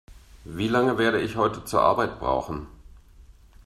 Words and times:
Wie 0.45 0.67
lange 0.67 0.97
werde 0.97 1.21
ich 1.21 1.35
heute 1.35 1.63
zur 1.63 1.83
Arbeit 1.83 2.17
brauchen? 2.17 2.65